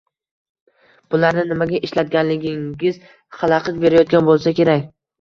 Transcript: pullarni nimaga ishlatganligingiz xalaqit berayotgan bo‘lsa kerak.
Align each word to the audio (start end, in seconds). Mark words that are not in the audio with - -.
pullarni 1.15 1.43
nimaga 1.51 1.83
ishlatganligingiz 1.89 3.01
xalaqit 3.39 3.81
berayotgan 3.89 4.31
bo‘lsa 4.35 4.61
kerak. 4.65 4.95